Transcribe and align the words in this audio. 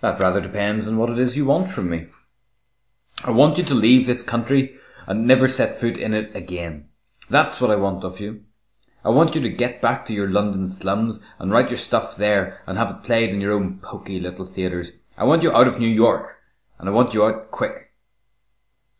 "That 0.00 0.18
rather 0.18 0.40
depends 0.40 0.88
upon 0.88 0.98
what 0.98 1.10
it 1.10 1.18
is 1.20 1.36
you 1.36 1.44
want 1.44 1.70
from 1.70 1.88
me?" 1.88 2.08
"I 3.22 3.30
want 3.30 3.56
you 3.56 3.62
to 3.62 3.72
leave 3.76 4.04
this 4.04 4.20
country 4.20 4.76
and 5.06 5.28
never 5.28 5.46
set 5.46 5.76
foot 5.78 5.96
in 5.96 6.12
it 6.12 6.34
again. 6.34 6.88
That's 7.30 7.60
what 7.60 7.70
I 7.70 7.76
want 7.76 8.02
of 8.02 8.18
you. 8.18 8.42
I 9.04 9.10
want 9.10 9.36
you 9.36 9.40
to 9.40 9.48
get 9.48 9.80
back 9.80 10.06
to 10.06 10.12
your 10.12 10.28
London 10.28 10.66
slums 10.66 11.22
and 11.38 11.52
write 11.52 11.70
your 11.70 11.78
stuff 11.78 12.16
there 12.16 12.62
and 12.66 12.76
have 12.76 12.90
it 12.90 13.04
played 13.04 13.30
in 13.30 13.40
your 13.40 13.52
own 13.52 13.78
poky 13.78 14.18
little 14.18 14.44
theatres. 14.44 15.08
I 15.16 15.22
want 15.22 15.44
you 15.44 15.52
out 15.52 15.68
of 15.68 15.78
New 15.78 15.86
York, 15.86 16.36
and 16.80 16.88
I 16.88 16.92
want 16.92 17.14
you 17.14 17.24
out 17.24 17.52
quick." 17.52 17.92